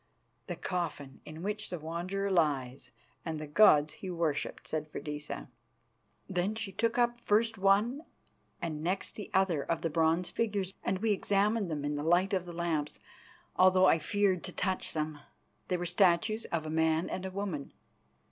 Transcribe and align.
"The 0.47 0.55
coffin 0.55 1.21
in 1.25 1.43
which 1.43 1.69
the 1.69 1.77
Wanderer 1.77 2.31
lies 2.31 2.89
and 3.23 3.37
the 3.39 3.45
gods 3.45 3.93
he 3.93 4.09
worshipped," 4.09 4.67
said 4.67 4.89
Freydisa. 4.91 5.47
Then 6.27 6.55
she 6.55 6.71
took 6.71 6.97
up 6.97 7.21
first 7.21 7.55
one 7.59 8.01
and 8.59 8.81
next 8.83 9.11
the 9.11 9.29
other 9.31 9.61
of 9.63 9.81
the 9.81 9.91
bronze 9.91 10.31
figures 10.31 10.73
and 10.83 10.97
we 11.03 11.11
examined 11.11 11.69
them 11.69 11.85
in 11.85 11.97
the 11.97 12.03
light 12.03 12.33
of 12.33 12.45
the 12.45 12.51
lamps, 12.51 12.99
although 13.55 13.85
I 13.85 13.99
feared 13.99 14.43
to 14.45 14.51
touch 14.51 14.93
them. 14.93 15.19
They 15.67 15.77
were 15.77 15.85
statues 15.85 16.45
of 16.45 16.65
a 16.65 16.71
man 16.71 17.07
and 17.07 17.23
a 17.23 17.29
woman. 17.29 17.71